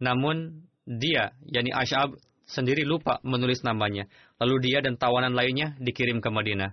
[0.00, 2.16] namun dia, yakni Ash'ab,
[2.48, 4.08] sendiri lupa menulis namanya.
[4.40, 6.72] Lalu dia dan tawanan lainnya dikirim ke Madinah.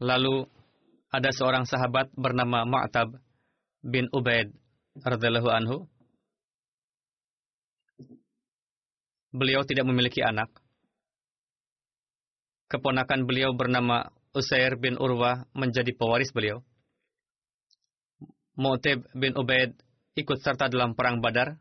[0.00, 0.48] Lalu
[1.12, 3.20] ada seorang sahabat bernama Ma'tab
[3.84, 4.54] bin Ubaid
[4.96, 5.76] radhiyallahu anhu.
[9.30, 10.50] Beliau tidak memiliki anak
[12.70, 16.62] keponakan beliau bernama Usair bin Urwah menjadi pewaris beliau.
[18.54, 19.74] Mu'tib bin Ubaid
[20.14, 21.58] ikut serta dalam perang Badar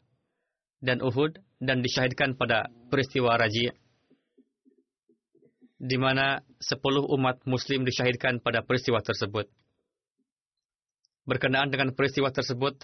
[0.86, 3.74] dan Uhud dan disyahidkan pada peristiwa Raji'
[5.80, 9.50] di mana sepuluh umat muslim disyahidkan pada peristiwa tersebut.
[11.26, 12.84] Berkenaan dengan peristiwa tersebut,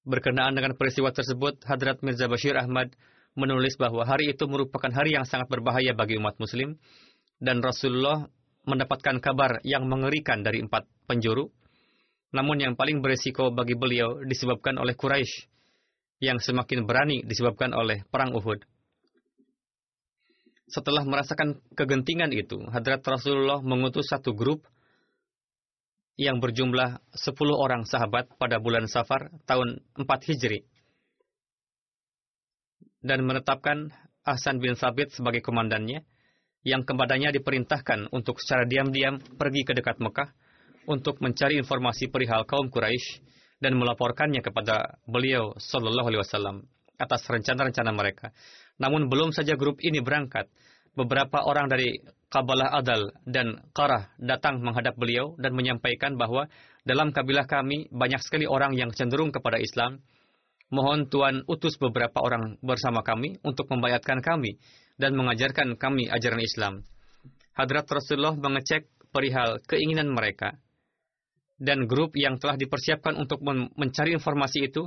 [0.00, 2.96] Berkenaan dengan peristiwa tersebut, Hadrat Mirza Bashir Ahmad
[3.36, 6.80] menulis bahwa hari itu merupakan hari yang sangat berbahaya bagi umat muslim
[7.36, 8.24] dan Rasulullah
[8.64, 11.52] mendapatkan kabar yang mengerikan dari empat penjuru.
[12.30, 15.50] Namun yang paling beresiko bagi beliau disebabkan oleh Quraisy
[16.22, 18.60] yang semakin berani disebabkan oleh perang Uhud.
[20.70, 24.62] Setelah merasakan kegentingan itu, Hadrat Rasulullah mengutus satu grup
[26.20, 30.68] yang berjumlah 10 orang sahabat pada bulan Safar tahun 4 Hijri
[33.00, 33.88] dan menetapkan
[34.20, 36.04] Ahsan bin Sabit sebagai komandannya
[36.60, 40.28] yang kepadanya diperintahkan untuk secara diam-diam pergi ke dekat Mekah
[40.84, 43.24] untuk mencari informasi perihal kaum Quraisy
[43.64, 46.68] dan melaporkannya kepada beliau Shallallahu Alaihi Wasallam
[47.00, 48.36] atas rencana-rencana mereka.
[48.76, 50.52] Namun belum saja grup ini berangkat,
[51.00, 51.96] beberapa orang dari
[52.30, 56.46] Kabalah Adal dan Qarah datang menghadap beliau dan menyampaikan bahwa
[56.86, 59.98] dalam kabilah kami banyak sekali orang yang cenderung kepada Islam.
[60.70, 64.62] Mohon Tuhan utus beberapa orang bersama kami untuk membayatkan kami
[64.94, 66.86] dan mengajarkan kami ajaran Islam.
[67.58, 70.54] Hadrat Rasulullah mengecek perihal keinginan mereka.
[71.58, 73.42] Dan grup yang telah dipersiapkan untuk
[73.74, 74.86] mencari informasi itu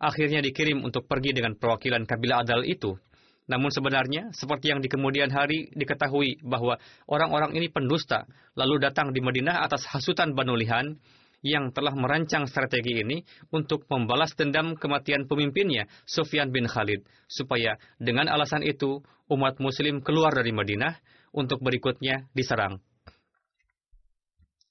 [0.00, 2.96] akhirnya dikirim untuk pergi dengan perwakilan kabilah Adal itu
[3.44, 8.24] namun sebenarnya, seperti yang di kemudian hari diketahui bahwa orang-orang ini pendusta,
[8.56, 10.96] lalu datang di Madinah atas hasutan Banu Lihan
[11.44, 13.20] yang telah merancang strategi ini
[13.52, 20.32] untuk membalas dendam kematian pemimpinnya, Sufyan bin Khalid, supaya dengan alasan itu umat muslim keluar
[20.32, 20.96] dari Madinah
[21.36, 22.80] untuk berikutnya diserang.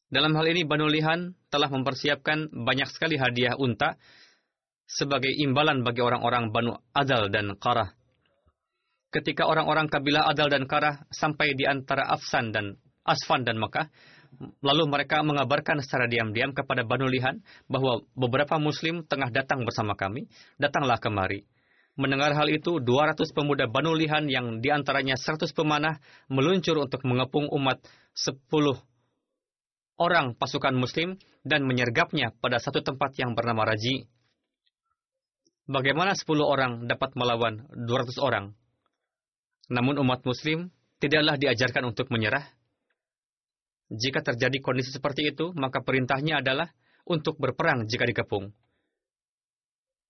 [0.10, 4.02] Dalam hal ini Banu Lihan telah mempersiapkan banyak sekali hadiah unta
[4.90, 7.94] sebagai imbalan bagi orang-orang Banu Adal dan Qarah.
[9.14, 13.86] Ketika orang-orang kabilah Adal dan Qarah sampai di antara Afsan dan Asfan dan Mekah,
[14.66, 20.26] lalu mereka mengabarkan secara diam-diam kepada Banu Lihan bahwa beberapa muslim tengah datang bersama kami,
[20.58, 21.46] datanglah kemari.
[21.94, 27.46] Mendengar hal itu, 200 pemuda Banu Lihan yang di antaranya 100 pemanah meluncur untuk mengepung
[27.54, 27.86] umat
[28.18, 28.34] 10
[30.02, 34.10] orang pasukan muslim dan menyergapnya pada satu tempat yang bernama Raji.
[35.70, 38.58] Bagaimana 10 orang dapat melawan 200 orang?
[39.72, 42.44] Namun umat muslim tidaklah diajarkan untuk menyerah.
[43.94, 46.72] Jika terjadi kondisi seperti itu, maka perintahnya adalah
[47.04, 48.56] untuk berperang jika dikepung.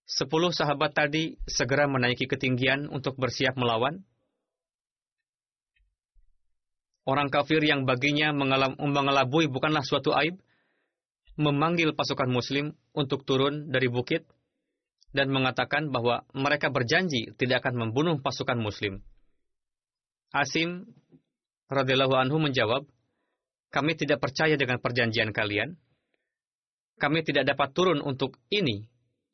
[0.03, 4.03] Sepuluh sahabat tadi segera menaiki ketinggian untuk bersiap melawan.
[7.03, 8.31] Orang kafir yang baginya
[8.79, 10.39] mengelabui bukanlah suatu aib,
[11.35, 14.23] memanggil pasukan muslim untuk turun dari bukit
[15.11, 19.03] dan mengatakan bahwa mereka berjanji tidak akan membunuh pasukan muslim.
[20.33, 20.89] Asim
[21.69, 22.89] radhiyallahu anhu menjawab,
[23.69, 25.77] "Kami tidak percaya dengan perjanjian kalian.
[26.97, 28.89] Kami tidak dapat turun untuk ini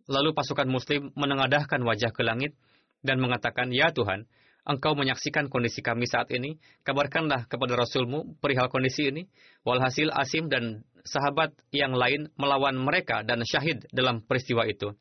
[0.09, 2.57] Lalu pasukan muslim menengadahkan wajah ke langit
[3.05, 4.25] dan mengatakan, Ya Tuhan,
[4.65, 9.29] engkau menyaksikan kondisi kami saat ini, kabarkanlah kepada Rasulmu perihal kondisi ini.
[9.61, 14.97] Walhasil Asim dan sahabat yang lain melawan mereka dan syahid dalam peristiwa itu.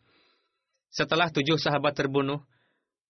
[0.92, 2.44] Setelah tujuh sahabat terbunuh,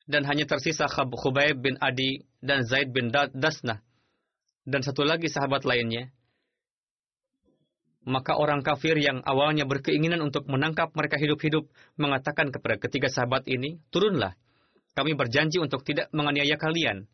[0.09, 3.85] dan hanya tersisa Khubayb bin Adi dan Zaid bin Dasnah,
[4.65, 6.09] dan satu lagi sahabat lainnya,
[8.09, 11.69] maka orang kafir yang awalnya berkeinginan untuk menangkap mereka hidup-hidup
[12.01, 14.33] mengatakan kepada ketiga sahabat ini, turunlah.
[14.97, 17.05] Kami berjanji untuk tidak menganiaya kalian.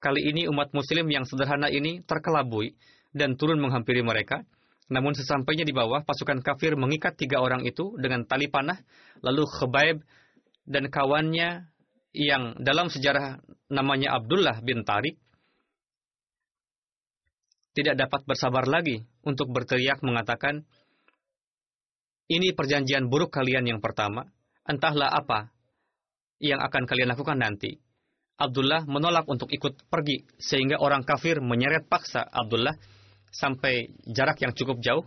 [0.00, 2.72] Kali ini umat muslim yang sederhana ini terkelabui
[3.12, 4.42] dan turun menghampiri mereka.
[4.88, 8.80] Namun sesampainya di bawah, pasukan kafir mengikat tiga orang itu dengan tali panah,
[9.20, 10.04] lalu Khabaib
[10.64, 11.68] dan kawannya
[12.14, 15.18] yang dalam sejarah namanya Abdullah bin Tarik
[17.74, 20.62] tidak dapat bersabar lagi untuk berteriak mengatakan,
[22.30, 24.30] ini perjanjian buruk kalian yang pertama,
[24.62, 25.50] entahlah apa
[26.38, 27.82] yang akan kalian lakukan nanti.
[28.38, 32.74] Abdullah menolak untuk ikut pergi, sehingga orang kafir menyeret paksa Abdullah
[33.34, 35.06] sampai jarak yang cukup jauh,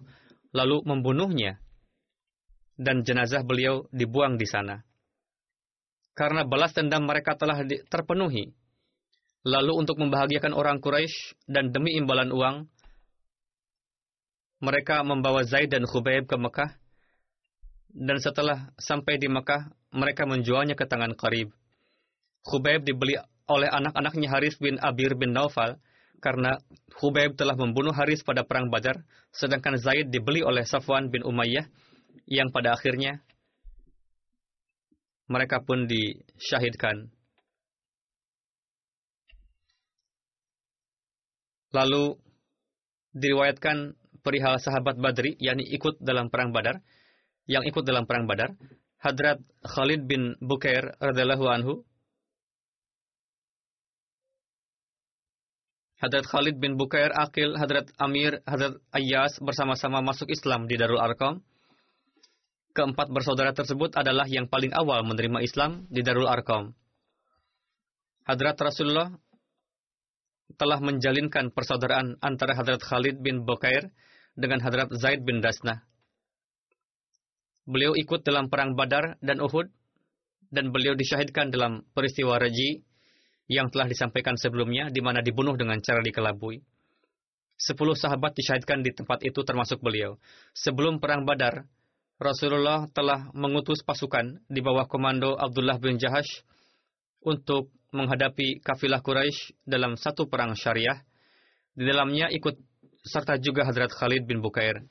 [0.51, 1.59] lalu membunuhnya,
[2.75, 4.83] dan jenazah beliau dibuang di sana.
[6.17, 7.61] Karena balas dendam mereka telah
[7.93, 8.57] terpenuhi,
[9.47, 12.67] Lalu untuk membahagiakan orang Quraisy dan demi imbalan uang,
[14.59, 16.75] mereka membawa Zaid dan Khubayb ke Mekah.
[17.87, 21.55] Dan setelah sampai di Mekah, mereka menjualnya ke tangan Qarib.
[22.43, 23.15] Khubayb dibeli
[23.47, 25.79] oleh anak-anaknya Haris bin Abir bin Naufal
[26.19, 26.59] karena
[26.99, 28.99] Khubayb telah membunuh Haris pada perang Badar,
[29.31, 31.63] sedangkan Zaid dibeli oleh Safwan bin Umayyah
[32.27, 33.23] yang pada akhirnya
[35.27, 37.11] mereka pun disyahidkan.
[41.75, 42.15] Lalu
[43.11, 46.79] diriwayatkan perihal sahabat Badri, yakni ikut dalam perang Badar,
[47.47, 48.55] yang ikut dalam perang Badar,
[48.97, 51.73] Hadrat Khalid bin Bukair radhiyallahu anhu
[55.97, 61.41] Hadrat Khalid bin Bukair, Akil, Hadrat Amir, Hadrat Ayyas bersama-sama masuk Islam di Darul Arqam.
[62.77, 66.77] Keempat bersaudara tersebut adalah yang paling awal menerima Islam di Darul Arqam.
[68.21, 69.17] Hadrat Rasulullah
[70.61, 73.89] telah menjalinkan persaudaraan antara Hadrat Khalid bin Bukair
[74.37, 75.89] dengan Hadrat Zaid bin Dasna.
[77.65, 79.73] Beliau ikut dalam perang Badar dan Uhud,
[80.53, 82.85] dan beliau disyahidkan dalam peristiwa Raji
[83.49, 86.61] yang telah disampaikan sebelumnya, di mana dibunuh dengan cara dikelabui.
[87.57, 90.21] Sepuluh sahabat disyahidkan di tempat itu termasuk beliau.
[90.53, 91.65] Sebelum perang Badar,
[92.17, 96.41] Rasulullah telah mengutus pasukan di bawah komando Abdullah bin Jahash
[97.21, 101.05] untuk menghadapi kafilah Quraisy dalam satu perang syariah.
[101.77, 102.57] Di dalamnya ikut
[103.05, 104.81] serta juga Hadrat Khalid bin Bukair.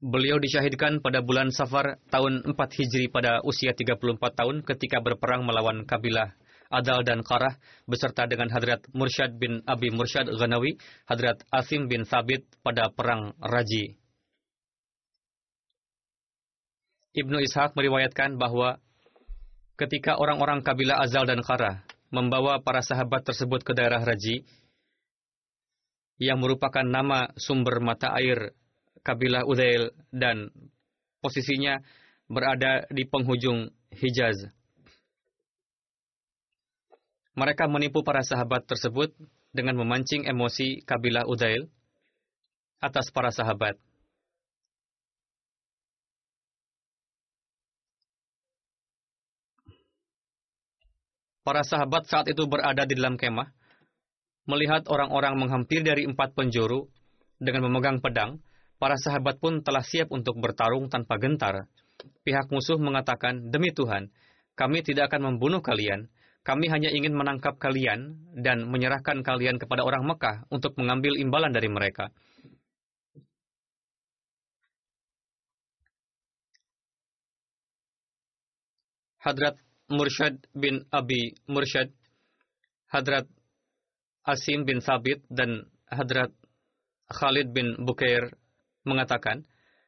[0.00, 5.84] Beliau disyahidkan pada bulan Safar tahun 4 Hijri pada usia 34 tahun ketika berperang melawan
[5.84, 6.32] kabilah
[6.72, 12.44] Adal dan Qarah beserta dengan Hadrat Mursyad bin Abi Mursyad Ghanawi, Hadrat Asim bin Thabit
[12.64, 14.03] pada perang Raji.
[17.14, 18.82] Ibnu Ishaq meriwayatkan bahwa
[19.78, 24.42] ketika orang-orang kabilah Azal dan Khara membawa para sahabat tersebut ke daerah Raji,
[26.18, 28.54] yang merupakan nama sumber mata air
[29.02, 30.50] kabilah Udail dan
[31.18, 31.82] posisinya
[32.30, 34.50] berada di penghujung Hijaz.
[37.34, 39.10] Mereka menipu para sahabat tersebut
[39.50, 41.66] dengan memancing emosi kabilah Udail
[42.78, 43.74] atas para sahabat.
[51.44, 53.52] Para sahabat saat itu berada di dalam kemah,
[54.48, 56.88] melihat orang-orang menghampiri dari empat penjuru
[57.36, 58.40] dengan memegang pedang,
[58.80, 61.68] para sahabat pun telah siap untuk bertarung tanpa gentar.
[62.24, 64.08] Pihak musuh mengatakan, Demi Tuhan,
[64.56, 66.08] kami tidak akan membunuh kalian,
[66.48, 71.68] kami hanya ingin menangkap kalian dan menyerahkan kalian kepada orang Mekah untuk mengambil imbalan dari
[71.68, 72.08] mereka.
[79.20, 79.56] Hadrat
[79.92, 81.92] Mursyad bin Abi Mursyad,
[82.88, 83.28] Hadrat
[84.24, 86.32] Asim bin Sabit, dan Hadrat
[87.12, 88.32] Khalid bin Bukair
[88.88, 89.44] mengatakan,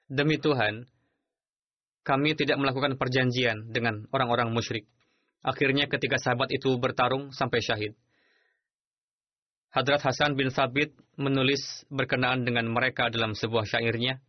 [0.07, 0.87] Demi Tuhan,
[2.07, 4.87] kami tidak melakukan perjanjian dengan orang-orang musyrik.
[5.43, 7.93] Akhirnya ketika sahabat itu bertarung sampai syahid.
[9.75, 14.23] Hadrat Hasan bin Sabit menulis berkenaan dengan mereka dalam sebuah syairnya.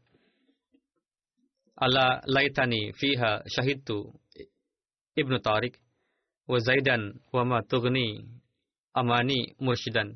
[1.78, 4.10] Ala laitani fiha syahidtu
[5.18, 5.74] Ibnu Tariq,
[6.46, 8.22] wa Zaidan wa ma tughni
[8.94, 10.14] amani mursyidan.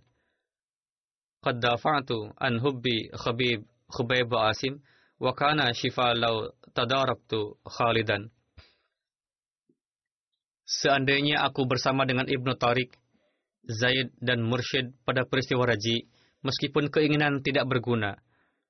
[1.42, 4.78] Qad dafa'tu an hubbi Khabib Khubayb Asim
[5.18, 8.30] wa kana shifa law tadaraktu Khalidan.
[10.70, 12.94] Seandainya aku bersama dengan Ibnu Tariq,
[13.68, 16.08] Zaid dan Mursyid pada peristiwa Raji,
[16.46, 18.16] meskipun keinginan tidak berguna,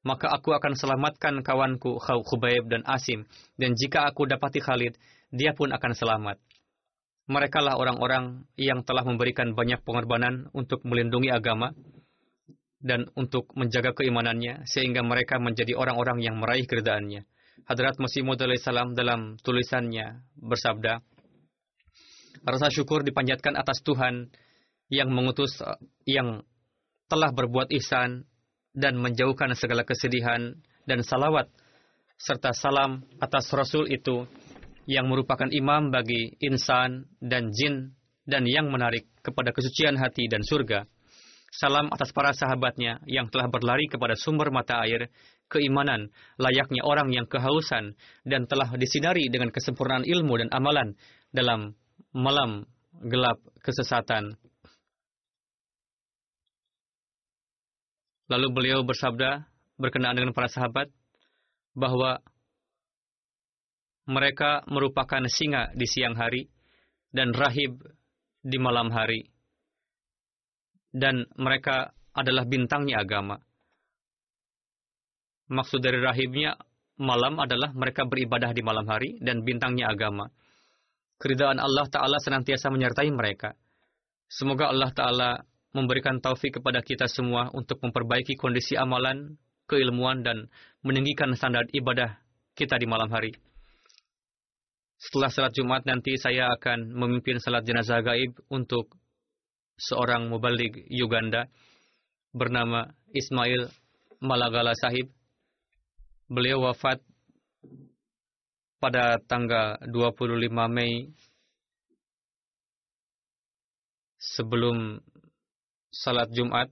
[0.02, 3.28] maka aku akan selamatkan kawanku Khubayb dan Asim,
[3.60, 4.98] dan jika aku dapati Khalid,
[5.32, 6.38] dia pun akan selamat.
[7.32, 11.72] Mereka lah orang-orang yang telah memberikan banyak pengorbanan untuk melindungi agama
[12.84, 17.24] dan untuk menjaga keimanannya, sehingga mereka menjadi orang-orang yang meraih keredaannya.
[17.70, 21.00] Hadrat Masih Maud salam dalam tulisannya bersabda,
[22.42, 24.34] Rasa syukur dipanjatkan atas Tuhan
[24.90, 25.62] yang mengutus
[26.10, 26.42] yang
[27.06, 28.26] telah berbuat ihsan
[28.74, 30.58] dan menjauhkan segala kesedihan
[30.90, 31.54] dan salawat
[32.18, 34.26] serta salam atas Rasul itu
[34.90, 37.94] yang merupakan imam bagi insan dan jin
[38.26, 40.86] dan yang menarik kepada kesucian hati dan surga.
[41.52, 45.12] Salam atas para sahabatnya yang telah berlari kepada sumber mata air,
[45.52, 46.08] keimanan,
[46.40, 50.96] layaknya orang yang kehausan, dan telah disinari dengan kesempurnaan ilmu dan amalan
[51.36, 51.76] dalam
[52.16, 52.64] malam
[53.04, 54.40] gelap kesesatan.
[58.32, 59.44] Lalu beliau bersabda
[59.76, 60.88] berkenaan dengan para sahabat
[61.76, 62.24] bahwa
[64.10, 66.50] mereka merupakan singa di siang hari
[67.14, 67.82] dan rahib
[68.42, 69.30] di malam hari.
[70.92, 73.40] Dan mereka adalah bintangnya agama.
[75.52, 76.56] Maksud dari rahibnya
[77.00, 80.28] malam adalah mereka beribadah di malam hari dan bintangnya agama.
[81.22, 83.54] Keridaan Allah Ta'ala senantiasa menyertai mereka.
[84.32, 85.30] Semoga Allah Ta'ala
[85.72, 90.52] memberikan taufik kepada kita semua untuk memperbaiki kondisi amalan, keilmuan, dan
[90.84, 92.20] meninggikan standar ibadah
[92.56, 93.32] kita di malam hari.
[95.02, 98.94] Setelah salat Jumat nanti saya akan memimpin salat jenazah gaib untuk
[99.74, 101.50] seorang mubalik Uganda
[102.30, 103.66] bernama Ismail
[104.22, 105.10] Malagala Sahib.
[106.30, 107.02] Beliau wafat
[108.78, 111.10] pada tanggal 25 Mei
[114.22, 115.02] sebelum
[115.90, 116.70] salat Jumat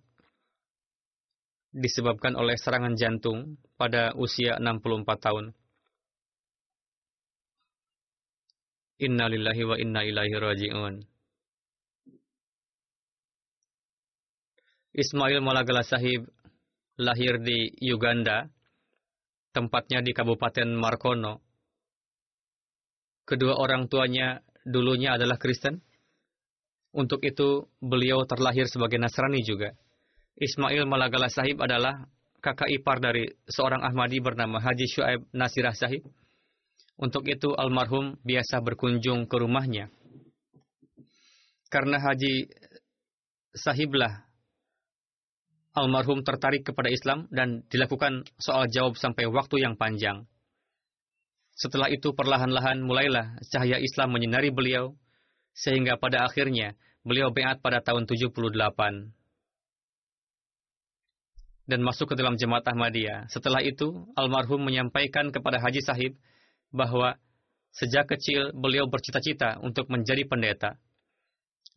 [1.73, 5.45] disebabkan oleh serangan jantung pada usia 64 tahun.
[8.99, 10.99] Inna lillahi wa inna ilaihi raji'un.
[14.91, 16.27] Ismail Malagala Sahib
[16.99, 18.51] lahir di Uganda,
[19.55, 21.39] tempatnya di Kabupaten Markono.
[23.23, 25.79] Kedua orang tuanya dulunya adalah Kristen.
[26.91, 29.71] Untuk itu, beliau terlahir sebagai Nasrani juga.
[30.35, 32.03] Ismail Malagala Sahib adalah
[32.43, 36.03] kakak ipar dari seorang Ahmadi bernama Haji Shu'aib Nasirah Sahib
[36.99, 39.87] untuk itu almarhum biasa berkunjung ke rumahnya.
[41.71, 42.51] Karena Haji
[43.55, 44.27] Sahiblah
[45.71, 50.27] almarhum tertarik kepada Islam dan dilakukan soal jawab sampai waktu yang panjang.
[51.55, 54.95] Setelah itu perlahan-lahan mulailah cahaya Islam menyinari beliau
[55.55, 58.43] sehingga pada akhirnya beliau beat pada tahun 78
[61.69, 63.29] dan masuk ke dalam jemaat Ahmadiyah.
[63.29, 66.17] Setelah itu, almarhum menyampaikan kepada Haji Sahib
[66.69, 67.17] bahwa
[67.73, 70.77] sejak kecil beliau bercita-cita untuk menjadi pendeta.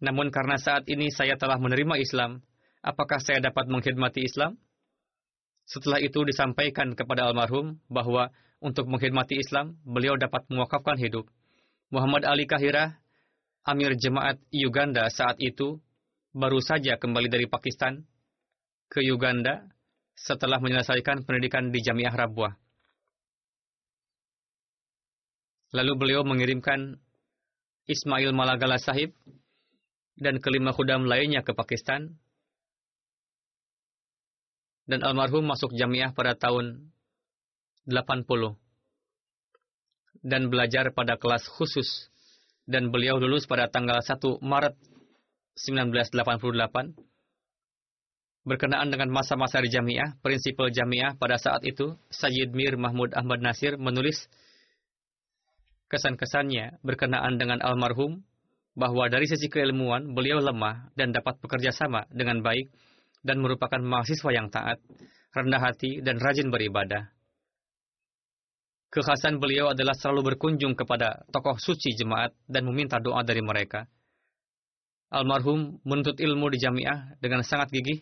[0.03, 2.43] Namun karena saat ini saya telah menerima Islam,
[2.82, 4.59] apakah saya dapat mengkhidmati Islam?
[5.62, 11.26] Setelah itu disampaikan kepada almarhum bahwa untuk mengkhidmati Islam, beliau dapat mewakafkan hidup.
[11.90, 12.99] Muhammad Ali Kahirah,
[13.62, 15.78] Amir Jemaat Uganda saat itu,
[16.34, 18.03] baru saja kembali dari Pakistan
[18.90, 19.66] ke Uganda
[20.14, 22.62] setelah menyelesaikan pendidikan di Jamiah Rabwah.
[25.73, 27.01] Lalu beliau mengirimkan
[27.89, 29.16] Ismail Malagala Sahib
[30.20, 32.20] dan kelima khudam lainnya ke Pakistan.
[34.85, 36.93] Dan almarhum masuk jamiah pada tahun
[37.89, 38.29] 80
[40.23, 42.12] dan belajar pada kelas khusus
[42.66, 44.75] dan beliau lulus pada tanggal 1 Maret
[45.59, 47.12] 1988
[48.43, 53.79] berkenaan dengan masa-masa di jamiah, prinsipal jamiah pada saat itu, Sayyid Mir Mahmud Ahmad Nasir
[53.79, 54.27] menulis
[55.93, 58.24] kesan-kesannya berkenaan dengan almarhum
[58.72, 62.72] bahwa dari sisi keilmuan beliau lemah dan dapat bekerja sama dengan baik
[63.20, 64.80] dan merupakan mahasiswa yang taat,
[65.36, 67.12] rendah hati, dan rajin beribadah.
[68.93, 73.88] Kekhasan beliau adalah selalu berkunjung kepada tokoh suci jemaat dan meminta doa dari mereka.
[75.12, 78.01] Almarhum menuntut ilmu di jamiah dengan sangat gigih,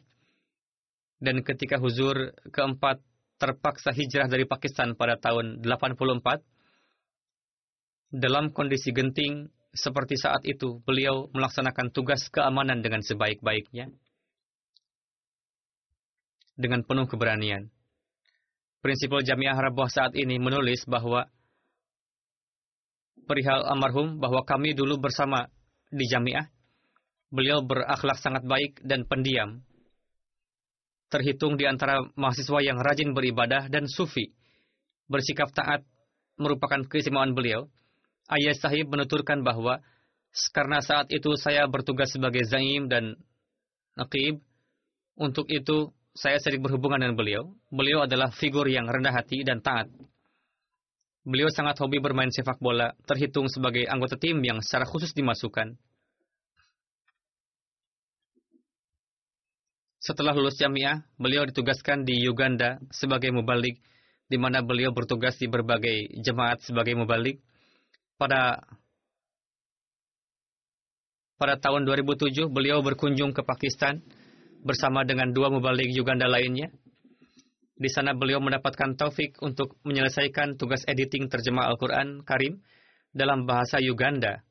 [1.18, 3.03] dan ketika huzur keempat
[3.36, 5.97] terpaksa hijrah dari Pakistan pada tahun 84,
[8.11, 13.91] dalam kondisi genting seperti saat itu, beliau melaksanakan tugas keamanan dengan sebaik-baiknya
[16.61, 17.73] dengan penuh keberanian.
[18.85, 21.25] Prinsipal Jamiah Rabuah saat ini menulis bahwa
[23.25, 25.49] perihal almarhum bahwa kami dulu bersama
[25.89, 26.49] di Jamiah,
[27.33, 29.65] beliau berakhlak sangat baik dan pendiam.
[31.11, 34.31] Terhitung di antara mahasiswa yang rajin beribadah dan sufi.
[35.11, 35.83] Bersikap taat
[36.39, 37.67] merupakan keistimewaan beliau.
[38.31, 39.83] Ayah sahib menuturkan bahwa
[40.55, 43.18] karena saat itu saya bertugas sebagai zaim dan
[43.99, 44.39] naqib,
[45.18, 47.43] untuk itu saya sering berhubungan dengan beliau.
[47.68, 49.91] Beliau adalah figur yang rendah hati dan taat.
[51.26, 55.76] Beliau sangat hobi bermain sepak bola, terhitung sebagai anggota tim yang secara khusus dimasukkan.
[60.01, 63.76] Setelah lulus jamiah, beliau ditugaskan di Uganda sebagai mubalik,
[64.33, 67.37] di mana beliau bertugas di berbagai jemaat sebagai mubalik.
[68.21, 68.61] Pada
[71.41, 74.05] pada tahun 2007, beliau berkunjung ke Pakistan
[74.61, 76.68] bersama dengan dua mubalik Uganda lainnya.
[77.81, 82.61] Di sana beliau mendapatkan taufik untuk menyelesaikan tugas editing terjemah Al-Quran Karim
[83.09, 84.45] dalam bahasa Uganda.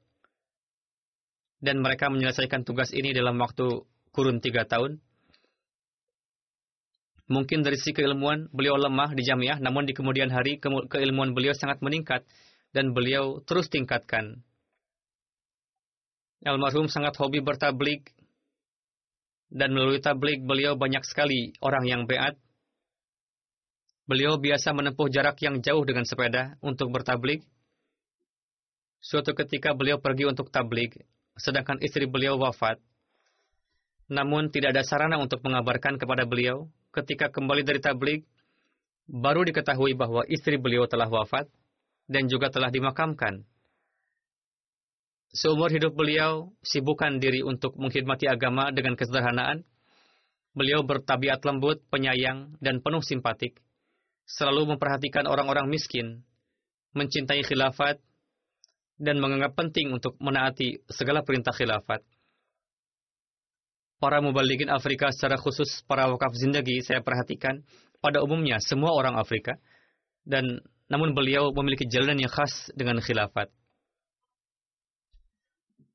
[1.62, 4.98] Dan mereka menyelesaikan tugas ini dalam waktu kurun tiga tahun.
[7.30, 10.58] Mungkin dari sisi keilmuan beliau lemah di jamiah, namun di kemudian hari
[10.90, 12.26] keilmuan beliau sangat meningkat
[12.76, 14.42] dan beliau terus tingkatkan.
[16.46, 18.16] Almarhum sangat hobi bertablik
[19.50, 22.38] dan melalui tablik beliau banyak sekali orang yang beat.
[24.10, 27.46] Beliau biasa menempuh jarak yang jauh dengan sepeda untuk bertablik.
[29.04, 30.98] Suatu ketika beliau pergi untuk tablik,
[31.38, 32.82] sedangkan istri beliau wafat.
[34.10, 38.26] Namun tidak ada sarana untuk mengabarkan kepada beliau ketika kembali dari tablik,
[39.06, 41.46] baru diketahui bahwa istri beliau telah wafat
[42.10, 43.46] dan juga telah dimakamkan.
[45.30, 49.62] Seumur hidup beliau sibukkan diri untuk mengkhidmati agama dengan kesederhanaan.
[50.58, 53.62] Beliau bertabiat lembut, penyayang, dan penuh simpatik.
[54.26, 56.26] Selalu memperhatikan orang-orang miskin,
[56.98, 58.02] mencintai khilafat,
[58.98, 62.02] dan menganggap penting untuk menaati segala perintah khilafat.
[64.02, 67.62] Para mubalikin Afrika secara khusus para wakaf zindagi saya perhatikan
[68.02, 69.60] pada umumnya semua orang Afrika
[70.24, 73.54] dan namun beliau memiliki jalan yang khas dengan khilafat.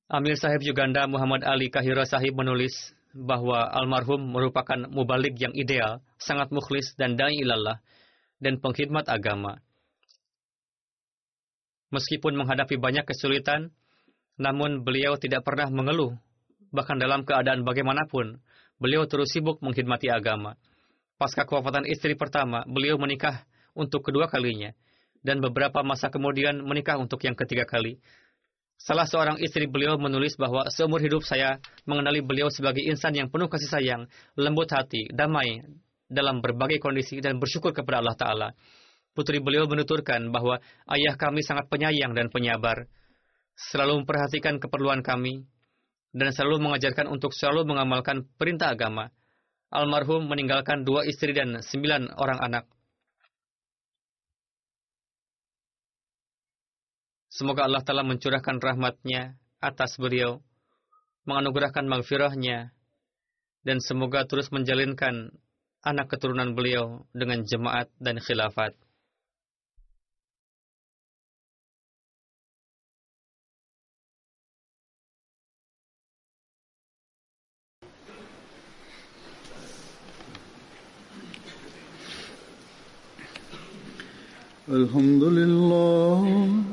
[0.07, 6.51] Amir Sahib Uganda Muhammad Ali Kahira Sahib menulis bahwa almarhum merupakan mubalik yang ideal, sangat
[6.55, 7.83] mukhlis dan da'i ilallah,
[8.39, 9.59] dan pengkhidmat agama.
[11.95, 13.71] Meskipun menghadapi banyak kesulitan,
[14.35, 16.19] namun beliau tidak pernah mengeluh,
[16.75, 18.43] bahkan dalam keadaan bagaimanapun,
[18.83, 20.59] beliau terus sibuk mengkhidmati agama.
[21.15, 23.47] Pasca kewafatan istri pertama, beliau menikah
[23.77, 24.73] untuk kedua kalinya,
[25.21, 28.01] dan beberapa masa kemudian menikah untuk yang ketiga kali,
[28.75, 33.47] Salah seorang istri beliau menulis bahwa seumur hidup saya mengenali beliau sebagai insan yang penuh
[33.47, 34.03] kasih sayang,
[34.35, 35.63] lembut hati, damai
[36.11, 38.49] dalam berbagai kondisi dan bersyukur kepada Allah Ta'ala.
[39.15, 40.59] Putri beliau menuturkan bahwa
[40.91, 42.91] ayah kami sangat penyayang dan penyabar,
[43.55, 45.47] selalu memperhatikan keperluan kami,
[46.11, 49.15] dan selalu mengajarkan untuk selalu mengamalkan perintah agama.
[49.71, 52.65] Almarhum meninggalkan dua istri dan sembilan orang anak.
[57.34, 60.42] Semoga Allah telah mencurahkan rahmatnya atas beliau,
[61.30, 62.74] menganugerahkan maghfirahnya,
[63.62, 65.30] dan semoga terus menjalinkan
[65.86, 68.74] anak keturunan beliau dengan jemaat dan khilafat.
[84.70, 86.73] الحمد لله